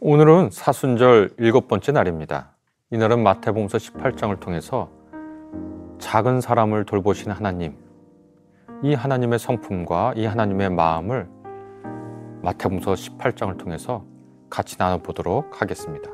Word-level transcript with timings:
오늘은 0.00 0.50
사순절 0.52 1.30
일곱 1.38 1.66
번째 1.66 1.90
날입니다. 1.90 2.54
이날은 2.92 3.20
마태복음서 3.20 3.78
18장을 3.78 4.38
통해서 4.38 4.88
작은 5.98 6.40
사람을 6.40 6.84
돌보시는 6.84 7.34
하나님, 7.34 7.74
이 8.84 8.94
하나님의 8.94 9.40
성품과 9.40 10.12
이 10.14 10.24
하나님의 10.24 10.70
마음을 10.70 11.28
마태복음서 12.42 12.92
18장을 12.92 13.58
통해서 13.58 14.04
같이 14.48 14.78
나눠 14.78 14.98
보도록 14.98 15.60
하겠습니다. 15.60 16.08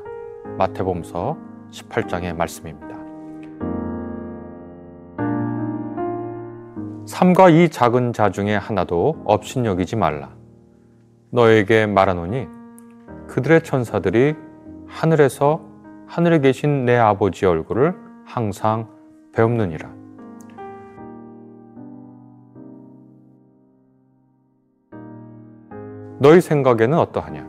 마태복음서 0.57 1.37
18장의 1.69 2.35
말씀입니다. 2.35 2.95
삼과 7.05 7.49
이 7.49 7.69
작은 7.69 8.13
자 8.13 8.31
중에 8.31 8.55
하나도 8.55 9.21
업신여기지 9.25 9.95
말라. 9.95 10.31
너에게 11.29 11.85
말하노니 11.85 12.54
그들의 13.35 13.63
천사들이 13.63 14.33
하늘에서 14.87 15.59
하늘에 16.07 16.39
계신 16.39 16.85
내 16.85 16.95
아버지의 16.95 17.51
얼굴을 17.51 17.93
항상 18.23 18.87
배웁느니라. 19.33 19.93
너희 26.19 26.39
생각에는 26.39 26.97
어떠하냐? 26.97 27.45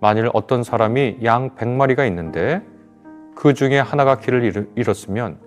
만일 0.00 0.28
어떤 0.34 0.62
사람이 0.62 1.20
양 1.24 1.54
100마리가 1.54 2.06
있는데 2.08 2.62
그 3.34 3.54
중에 3.54 3.78
하나가 3.78 4.18
길을 4.18 4.68
잃었으면 4.76 5.38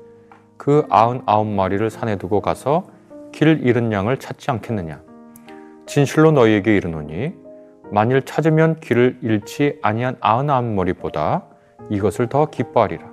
그 0.58 0.88
99마리를 0.90 1.88
산에 1.92 2.16
두고 2.16 2.42
가서 2.42 2.88
길 3.32 3.64
잃은 3.68 3.92
양을 3.92 4.18
찾지 4.18 4.50
않겠느냐? 4.50 5.00
진실로 5.86 6.32
너희에게 6.32 6.76
이르노니 6.76 7.49
만일 7.92 8.22
찾으면 8.22 8.80
길을 8.80 9.20
잃지 9.22 9.80
아니한 9.82 10.18
아흔아홉 10.20 10.66
머리보다 10.66 11.46
이것을 11.90 12.28
더 12.28 12.46
기뻐하리라. 12.46 13.10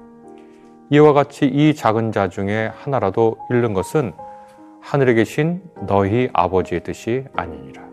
이와 0.90 1.12
같이 1.12 1.46
이 1.46 1.74
작은 1.74 2.12
자 2.12 2.28
중에 2.28 2.70
하나라도 2.76 3.38
잃는 3.50 3.72
것은 3.72 4.12
하늘에 4.82 5.14
계신 5.14 5.62
너희 5.86 6.28
아버지의 6.32 6.82
뜻이 6.84 7.24
아니니라. 7.34 7.86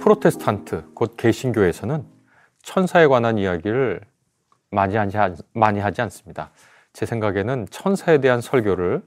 프로테스탄트 0.00 0.92
곧 0.94 1.16
개신교에서는 1.16 2.04
천사에 2.62 3.06
관한 3.06 3.38
이야기를 3.38 4.00
많이 4.70 4.96
하지, 4.96 5.42
많이 5.52 5.78
하지 5.78 6.02
않습니다. 6.02 6.50
제 6.92 7.06
생각에는 7.06 7.66
천사에 7.70 8.18
대한 8.18 8.40
설교를 8.40 9.02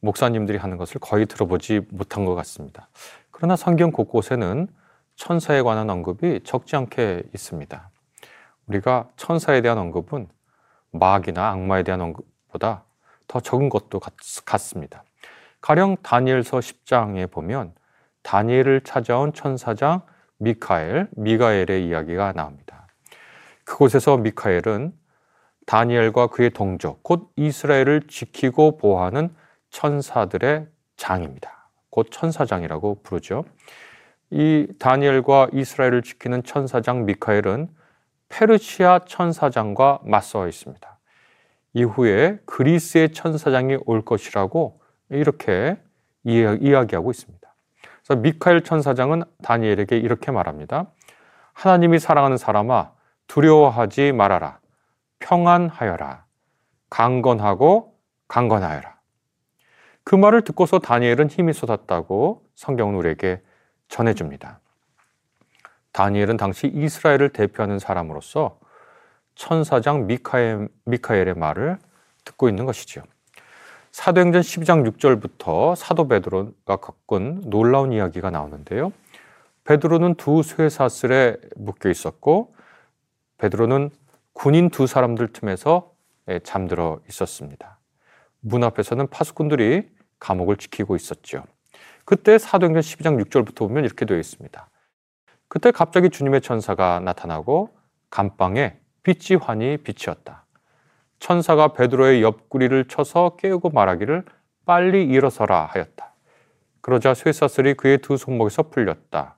목사님들이 0.00 0.58
하는 0.58 0.76
것을 0.76 1.00
거의 1.00 1.26
들어보지 1.26 1.82
못한 1.90 2.24
것 2.24 2.34
같습니다. 2.34 2.88
그러나 3.30 3.56
성경 3.56 3.90
곳곳에는 3.90 4.68
천사에 5.16 5.62
관한 5.62 5.90
언급이 5.90 6.40
적지 6.44 6.76
않게 6.76 7.24
있습니다. 7.34 7.90
우리가 8.66 9.08
천사에 9.16 9.60
대한 9.60 9.78
언급은 9.78 10.28
마귀나 10.92 11.50
악마에 11.50 11.82
대한 11.82 12.00
언급보다 12.00 12.84
더 13.26 13.40
적은 13.40 13.68
것도 13.68 14.00
같, 14.00 14.14
습니다 14.58 15.04
가령 15.60 15.96
다니엘서 16.02 16.58
10장에 16.58 17.30
보면 17.30 17.74
다니엘을 18.22 18.82
찾아온 18.82 19.32
천사장 19.32 20.02
미카엘, 20.38 21.08
미가엘의 21.16 21.86
이야기가 21.86 22.32
나옵니다. 22.32 22.86
그곳에서 23.64 24.16
미카엘은 24.16 24.92
다니엘과 25.66 26.28
그의 26.28 26.50
동족, 26.50 27.02
곧 27.02 27.30
이스라엘을 27.36 28.06
지키고 28.08 28.78
보호하는 28.78 29.34
천사들의 29.70 30.66
장입니다. 30.96 31.68
곧 31.90 32.08
천사장이라고 32.10 33.02
부르죠. 33.02 33.44
이 34.30 34.66
다니엘과 34.78 35.48
이스라엘을 35.52 36.02
지키는 36.02 36.42
천사장 36.42 37.06
미카엘은 37.06 37.68
페르시아 38.28 39.00
천사장과 39.06 40.00
맞서 40.04 40.46
있습니다. 40.46 40.98
이후에 41.72 42.38
그리스의 42.44 43.12
천사장이 43.12 43.78
올 43.86 44.04
것이라고 44.04 44.80
이렇게 45.10 45.78
이야기하고 46.24 47.10
있습니다. 47.10 47.54
그래서 48.04 48.20
미카엘 48.20 48.64
천사장은 48.64 49.22
다니엘에게 49.42 49.96
이렇게 49.96 50.30
말합니다. 50.30 50.86
하나님이 51.54 51.98
사랑하는 51.98 52.36
사람아 52.36 52.92
두려워하지 53.26 54.12
말아라. 54.12 54.60
평안하여라. 55.18 56.24
강건하고 56.90 57.98
강건하여라. 58.28 58.97
그 60.08 60.14
말을 60.14 60.40
듣고서 60.40 60.78
다니엘은 60.78 61.28
힘이 61.28 61.52
쏟았다고 61.52 62.42
성경은 62.54 62.94
우리에게 62.94 63.42
전해줍니다. 63.88 64.58
다니엘은 65.92 66.38
당시 66.38 66.66
이스라엘을 66.68 67.28
대표하는 67.28 67.78
사람으로서 67.78 68.58
천사장 69.34 70.06
미카엘, 70.06 70.70
미카엘의 70.86 71.34
말을 71.34 71.76
듣고 72.24 72.48
있는 72.48 72.64
것이죠. 72.64 73.02
사도행전 73.92 74.40
12장 74.40 74.90
6절부터 74.90 75.76
사도 75.76 76.08
베드로가 76.08 76.76
겪은 76.76 77.42
놀라운 77.44 77.92
이야기가 77.92 78.30
나오는데요. 78.30 78.94
베드로는 79.64 80.14
두 80.14 80.42
쇠사슬에 80.42 81.36
묶여 81.54 81.90
있었고 81.90 82.54
베드로는 83.36 83.90
군인 84.32 84.70
두 84.70 84.86
사람들 84.86 85.34
틈에서 85.34 85.92
잠들어 86.44 86.98
있었습니다. 87.10 87.78
문 88.40 88.64
앞에서는 88.64 89.08
파수꾼들이 89.08 89.97
감옥을 90.20 90.56
지키고 90.56 90.96
있었죠. 90.96 91.44
그때 92.04 92.38
사도행전 92.38 92.82
12장 92.82 93.22
6절부터 93.24 93.58
보면 93.58 93.84
이렇게 93.84 94.04
되어 94.04 94.18
있습니다. 94.18 94.68
그때 95.48 95.70
갑자기 95.70 96.10
주님의 96.10 96.40
천사가 96.40 97.00
나타나고 97.00 97.76
감방에 98.10 98.78
빛이 99.02 99.38
환히 99.40 99.76
비치었다. 99.78 100.44
천사가 101.18 101.72
베드로의 101.72 102.22
옆구리를 102.22 102.86
쳐서 102.86 103.36
깨우고 103.36 103.70
말하기를 103.70 104.24
빨리 104.64 105.04
일어서라 105.04 105.66
하였다. 105.66 106.14
그러자 106.80 107.14
쇠사슬이 107.14 107.74
그의 107.74 107.98
두 107.98 108.16
손목에서 108.16 108.64
풀렸다. 108.64 109.36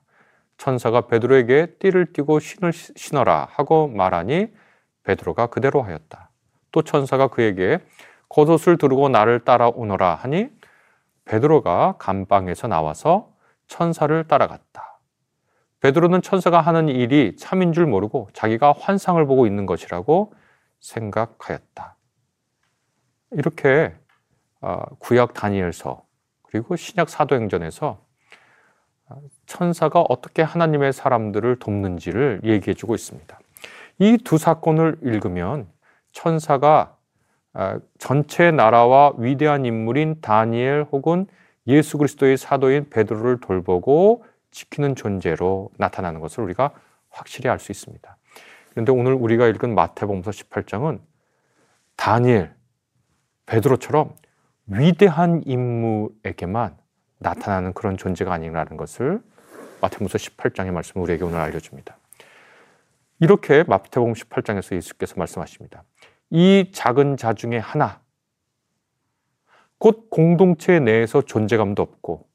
천사가 0.57 1.07
베드로에게 1.07 1.77
띠를 1.79 2.13
띠고 2.13 2.39
신을 2.39 2.71
신어라 2.73 3.47
하고 3.51 3.87
말하니 3.87 4.47
베드로가 5.03 5.47
그대로 5.47 5.81
하였다. 5.81 6.29
또 6.71 6.83
천사가 6.83 7.27
그에게 7.27 7.79
겉옷을 8.29 8.77
두르고 8.77 9.09
나를 9.09 9.43
따라오너라 9.43 10.15
하니 10.15 10.49
베드로가 11.25 11.95
감방에서 11.97 12.67
나와서 12.67 13.33
천사를 13.67 14.27
따라갔다. 14.27 14.99
베드로는 15.79 16.21
천사가 16.21 16.61
하는 16.61 16.89
일이 16.89 17.35
참인 17.37 17.73
줄 17.73 17.85
모르고 17.87 18.29
자기가 18.33 18.73
환상을 18.77 19.23
보고 19.25 19.47
있는 19.47 19.65
것이라고 19.65 20.33
생각하였다. 20.79 21.95
이렇게 23.31 23.95
어, 24.61 24.83
구약 24.99 25.33
다니엘서 25.33 26.03
그리고 26.43 26.75
신약 26.75 27.09
사도행전에서 27.09 28.03
어, 29.09 29.21
천사가 29.47 30.01
어떻게 30.01 30.41
하나님의 30.41 30.93
사람들을 30.93 31.57
돕는지를 31.59 32.41
얘기해 32.43 32.73
주고 32.75 32.93
있습니다. 32.93 33.39
이 33.99 34.17
두 34.23 34.37
사건을 34.37 34.97
읽으면 35.03 35.67
천사가 36.11 36.95
아, 36.95 37.00
전체 37.97 38.51
나라와 38.51 39.13
위대한 39.17 39.65
인물인 39.65 40.21
다니엘 40.21 40.87
혹은 40.91 41.27
예수 41.67 41.97
그리스도의 41.97 42.37
사도인 42.37 42.89
베드로를 42.89 43.39
돌보고 43.39 44.23
지키는 44.51 44.95
존재로 44.95 45.69
나타나는 45.77 46.19
것을 46.19 46.43
우리가 46.43 46.71
확실히 47.09 47.49
알 47.49 47.59
수 47.59 47.71
있습니다. 47.71 48.17
그런데 48.71 48.91
오늘 48.91 49.13
우리가 49.13 49.47
읽은 49.47 49.75
마태복음서 49.75 50.31
18장은 50.31 50.99
다니엘, 51.97 52.53
베드로처럼 53.45 54.15
위대한 54.67 55.41
인물에게만 55.45 56.77
나타나는 57.19 57.73
그런 57.73 57.97
존재가 57.97 58.33
아니라는 58.33 58.77
것을 58.77 59.21
마태복음서 59.81 60.17
18장의 60.17 60.71
말씀 60.71 61.01
우리에게 61.01 61.23
오늘 61.25 61.39
알려줍니다. 61.39 61.97
이렇게 63.19 63.63
마태복음 63.63 64.13
18장에서 64.13 64.75
예수께서 64.75 65.15
말씀하십니다. 65.17 65.83
이 66.31 66.71
작은 66.73 67.17
자 67.17 67.33
중에 67.33 67.57
하나, 67.57 68.01
곧 69.77 70.09
공동체 70.09 70.79
내에서 70.79 71.21
존재감도 71.21 71.83
없고, 71.83 72.27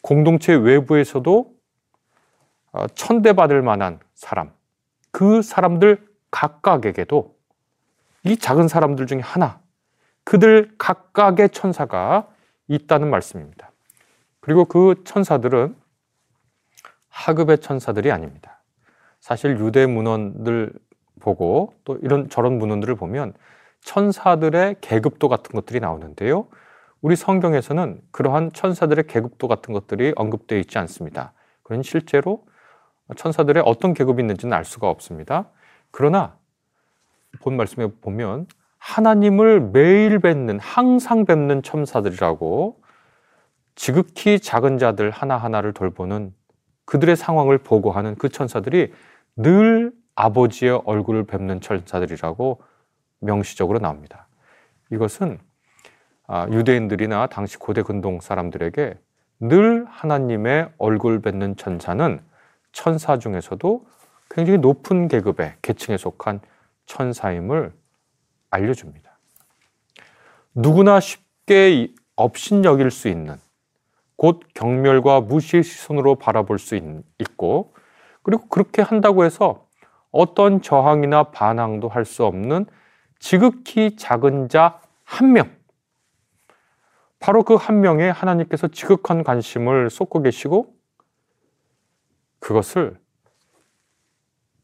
공동체 0.00 0.54
외부에서도 0.54 1.56
어, 2.72 2.86
천대받을 2.88 3.62
만한 3.62 3.98
사람, 4.14 4.52
그 5.10 5.42
사람들 5.42 6.06
각각에게도 6.30 7.36
이 8.24 8.36
작은 8.36 8.68
사람들 8.68 9.06
중에 9.06 9.20
하나, 9.20 9.60
그들 10.24 10.74
각각의 10.78 11.50
천사가 11.50 12.28
있다는 12.68 13.10
말씀입니다. 13.10 13.72
그리고 14.40 14.64
그 14.64 15.02
천사들은 15.04 15.74
하급의 17.08 17.58
천사들이 17.58 18.12
아닙니다. 18.12 18.62
사실 19.20 19.58
유대 19.58 19.86
문헌들 19.86 20.72
보고 21.20 21.74
또 21.84 21.98
이런 22.02 22.28
저런 22.28 22.58
문헌들을 22.58 22.94
보면 22.96 23.34
천사들의 23.80 24.76
계급도 24.80 25.28
같은 25.28 25.52
것들이 25.54 25.80
나오는데요. 25.80 26.48
우리 27.00 27.14
성경에서는 27.14 28.00
그러한 28.10 28.52
천사들의 28.52 29.06
계급도 29.06 29.48
같은 29.48 29.72
것들이 29.72 30.12
언급되어 30.16 30.58
있지 30.58 30.78
않습니다. 30.78 31.32
그런 31.62 31.82
실제로 31.82 32.44
천사들의 33.14 33.62
어떤 33.64 33.94
계급이 33.94 34.22
있는지는 34.22 34.56
알 34.56 34.64
수가 34.64 34.88
없습니다. 34.88 35.50
그러나 35.90 36.36
본 37.40 37.56
말씀에 37.56 37.88
보면 38.00 38.46
하나님을 38.78 39.60
매일 39.72 40.18
뵙는 40.18 40.58
항상 40.58 41.24
뵙는 41.24 41.62
천사들이라고 41.62 42.80
지극히 43.74 44.40
작은 44.40 44.78
자들 44.78 45.10
하나하나를 45.10 45.72
돌보는 45.72 46.34
그들의 46.86 47.16
상황을 47.16 47.58
보고하는 47.58 48.14
그 48.16 48.28
천사들이 48.28 48.92
늘 49.36 49.92
아버지의 50.16 50.82
얼굴을 50.84 51.24
뵙는 51.24 51.60
천사들이라고 51.60 52.60
명시적으로 53.20 53.78
나옵니다. 53.78 54.26
이것은 54.90 55.38
아, 56.26 56.48
유대인들이나 56.50 57.28
당시 57.28 57.56
고대 57.56 57.82
근동 57.82 58.20
사람들에게 58.20 58.98
늘 59.40 59.84
하나님의 59.88 60.70
얼굴 60.78 61.20
뵙는 61.20 61.56
천사는 61.56 62.20
천사 62.72 63.18
중에서도 63.18 63.86
굉장히 64.30 64.58
높은 64.58 65.08
계급의 65.08 65.56
계층에 65.62 65.96
속한 65.96 66.40
천사임을 66.86 67.72
알려줍니다. 68.50 69.18
누구나 70.54 71.00
쉽게 71.00 71.92
업신여길 72.16 72.90
수 72.90 73.08
있는 73.08 73.36
곧 74.16 74.40
경멸과 74.54 75.20
무시의 75.20 75.62
시선으로 75.62 76.16
바라볼 76.16 76.58
수 76.58 76.80
있고 77.18 77.74
그리고 78.22 78.48
그렇게 78.48 78.82
한다고 78.82 79.24
해서 79.24 79.65
어떤 80.16 80.62
저항이나 80.62 81.24
반항도 81.24 81.88
할 81.88 82.04
수 82.04 82.24
없는 82.24 82.66
지극히 83.18 83.96
작은 83.96 84.48
자 84.48 84.80
한 85.04 85.32
명. 85.32 85.50
바로 87.20 87.42
그 87.44 87.54
한 87.56 87.80
명에 87.80 88.10
하나님께서 88.10 88.68
지극한 88.68 89.22
관심을 89.24 89.88
쏟고 89.88 90.22
계시고 90.22 90.74
그것을 92.40 92.98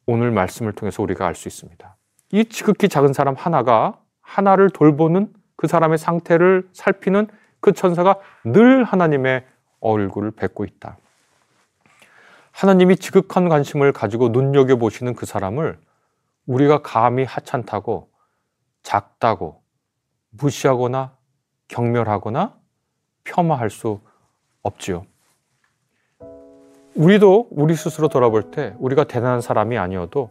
오늘 0.06 0.30
말씀을 0.32 0.72
통해서 0.72 1.02
우리가 1.02 1.26
알 1.26 1.34
수 1.34 1.48
있습니다. 1.48 1.96
이 2.32 2.44
지극히 2.46 2.88
작은 2.88 3.12
사람 3.12 3.34
하나가 3.34 4.00
하나를 4.20 4.70
돌보는 4.70 5.32
그 5.56 5.66
사람의 5.68 5.98
상태를 5.98 6.68
살피는 6.72 7.28
그 7.60 7.72
천사가 7.72 8.18
늘 8.44 8.84
하나님의 8.84 9.46
얼굴을 9.80 10.32
뵙고 10.32 10.64
있다. 10.64 10.98
하나님이 12.62 12.94
지극한 12.94 13.48
관심을 13.48 13.92
가지고 13.92 14.28
눈여겨보시는 14.28 15.16
그 15.16 15.26
사람을 15.26 15.80
우리가 16.46 16.80
감히 16.80 17.24
하찮다고 17.24 18.08
작다고 18.84 19.62
무시하거나 20.30 21.10
경멸하거나 21.66 22.54
폄하할 23.24 23.68
수 23.68 23.98
없지요. 24.62 25.06
우리도 26.94 27.48
우리 27.50 27.74
스스로 27.74 28.06
돌아볼 28.06 28.52
때 28.52 28.76
우리가 28.78 29.04
대단한 29.04 29.40
사람이 29.40 29.76
아니어도 29.76 30.30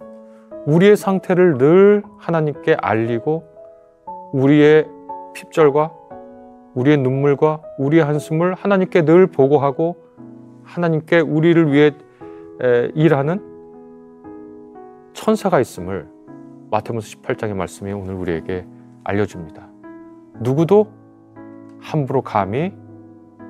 우리의 0.67 0.95
상태를 0.95 1.57
늘 1.57 2.01
하나님께 2.17 2.77
알리고 2.79 3.43
우리의 4.31 4.87
핍절과 5.33 5.91
우리의 6.75 6.95
눈물과 6.95 7.61
우리의 7.77 8.05
한숨을 8.05 8.53
하나님께 8.53 9.01
늘 9.01 9.27
보고하고 9.27 9.97
하나님께 10.63 11.19
우리를 11.19 11.73
위해 11.73 11.91
일하는 12.95 13.41
천사가 15.13 15.59
있음을 15.59 16.07
마태복음 16.69 16.99
18장의 16.99 17.53
말씀이 17.53 17.91
오늘 17.91 18.13
우리에게 18.13 18.65
알려줍니다. 19.03 19.67
누구도 20.39 20.87
함부로 21.79 22.21
감히 22.21 22.73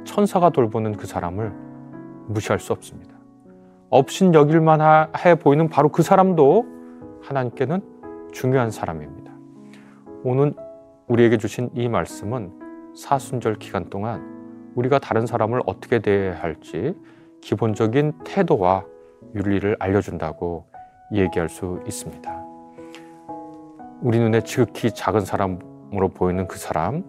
천사가 0.04 0.50
돌보는 0.50 0.94
그 0.94 1.06
사람을 1.06 1.54
무시할 2.28 2.60
수 2.60 2.74
없습니다. 2.74 3.14
업신 3.90 4.34
여길만 4.34 4.80
해 5.26 5.36
보이는 5.36 5.68
바로 5.70 5.90
그 5.90 6.02
사람도 6.02 6.66
하나님께는 7.22 7.82
중요한 8.32 8.72
사람입니다. 8.72 9.32
오늘 10.24 10.54
우리에게 11.08 11.38
주신 11.38 11.70
이 11.76 11.90
말씀은 11.90 12.54
사순절 12.96 13.56
기간 13.56 13.90
동안 13.90 14.72
우리가 14.76 15.00
다른 15.00 15.26
사람을 15.26 15.62
어떻게 15.66 16.00
대해야 16.00 16.40
할지 16.40 16.96
기본적인 17.42 18.14
태도와 18.24 18.86
윤리를 19.36 19.78
알려준다고 19.80 20.66
얘기할 21.14 21.50
수 21.50 21.82
있습니다. 21.86 22.46
우리 24.02 24.20
눈에 24.20 24.42
지극히 24.42 24.92
작은 24.92 25.22
사람으로 25.22 26.10
보이는 26.10 26.48
그 26.48 26.58
사람, 26.58 27.04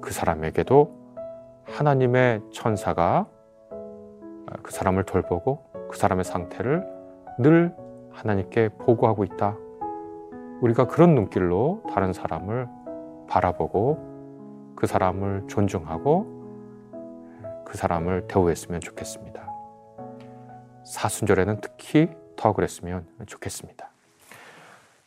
그 0.00 0.12
사람에게도 0.12 1.00
하나님의 1.64 2.40
천사가 2.52 3.26
그 4.62 4.72
사람을 4.72 5.04
돌보고 5.04 5.64
그 5.90 5.96
사람의 5.96 6.24
상태를 6.24 6.86
늘 7.38 7.74
하나님께 8.12 8.70
보고하고 8.78 9.24
있다. 9.24 9.56
우리가 10.60 10.86
그런 10.86 11.14
눈길로 11.14 11.82
다른 11.88 12.12
사람을 12.12 12.68
바라보고 13.28 14.74
그 14.76 14.86
사람을 14.86 15.44
존중하고 15.48 16.40
그 17.64 17.76
사람을 17.76 18.26
대우했으면 18.28 18.80
좋겠습니다. 18.80 19.49
사순절에는 20.90 21.60
특히 21.60 22.08
더 22.36 22.52
그랬으면 22.52 23.06
좋겠습니다. 23.26 23.90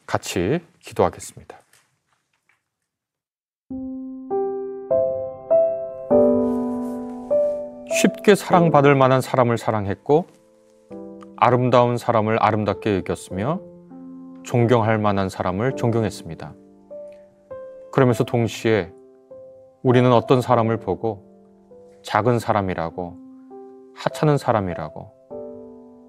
같이 0.05 0.59
기도하겠습니다. 0.79 1.59
쉽게 7.91 8.35
사랑받을 8.35 8.95
만한 8.95 9.21
사람을 9.21 9.57
사랑했고 9.57 10.25
아름다운 11.35 11.97
사람을 11.97 12.41
아름답게 12.41 12.97
여겼으며 12.97 13.59
존경할 14.43 14.97
만한 14.97 15.29
사람을 15.29 15.75
존경했습니다. 15.75 16.53
그러면서 17.91 18.23
동시에 18.23 18.91
우리는 19.83 20.11
어떤 20.13 20.41
사람을 20.41 20.77
보고 20.77 22.01
작은 22.03 22.39
사람이라고 22.39 23.17
하찮은 23.95 24.37
사람이라고 24.37 25.22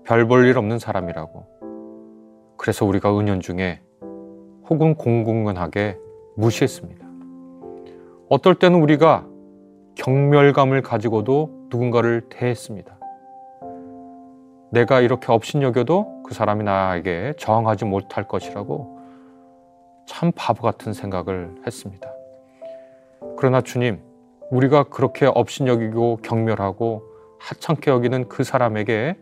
별 0.05 0.27
볼 0.29 0.47
일 0.47 0.59
없는 0.59 0.79
사람이라고 0.79 1.47
그래서 2.57 2.85
우리가 2.85 3.19
은연중에 3.19 3.81
혹은 4.69 4.95
공공연하게 4.95 5.99
무시했습니다. 6.37 7.07
어떨 8.31 8.55
때는 8.55 8.81
우리가 8.81 9.27
경멸감을 9.97 10.83
가지고도 10.83 11.69
누군가를 11.71 12.23
대했습니다. 12.31 12.99
내가 14.71 15.01
이렇게 15.01 15.31
업신여겨도 15.33 16.23
그 16.25 16.35
사람이 16.35 16.65
나에게 16.65 17.35
저항하지 17.39 17.85
못할 17.85 18.27
것이라고 18.27 18.99
참 20.07 20.33
바보 20.35 20.63
같은 20.63 20.93
생각을 20.93 21.55
했습니다. 21.67 22.11
그러나 23.37 23.61
주님, 23.61 24.01
우리가 24.51 24.85
그렇게 24.85 25.27
업신여기고 25.27 26.19
경멸하고 26.23 27.03
하찮게 27.39 27.91
여기는 27.91 28.29
그 28.29 28.43
사람에게 28.43 29.17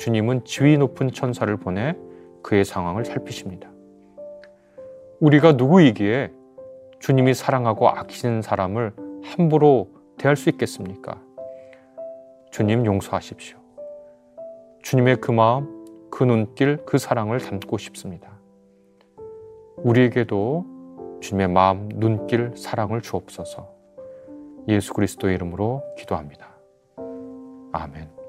주님은 0.00 0.44
지위 0.44 0.78
높은 0.78 1.12
천사를 1.12 1.54
보내 1.58 1.94
그의 2.42 2.64
상황을 2.64 3.04
살피십니다. 3.04 3.70
우리가 5.20 5.52
누구이기에 5.52 6.32
주님이 7.00 7.34
사랑하고 7.34 7.90
아끼는 7.90 8.40
사람을 8.40 8.94
함부로 9.22 9.90
대할 10.16 10.36
수 10.36 10.48
있겠습니까? 10.48 11.20
주님 12.50 12.86
용서하십시오. 12.86 13.58
주님의 14.82 15.16
그 15.16 15.32
마음, 15.32 16.08
그 16.10 16.24
눈길, 16.24 16.78
그 16.86 16.96
사랑을 16.96 17.38
담고 17.38 17.76
싶습니다. 17.76 18.30
우리에게도 19.76 20.64
주님의 21.20 21.48
마음, 21.48 21.90
눈길, 21.90 22.52
사랑을 22.56 23.02
주옵소서. 23.02 23.68
예수 24.68 24.94
그리스도의 24.94 25.34
이름으로 25.34 25.82
기도합니다. 25.98 26.48
아멘. 27.72 28.19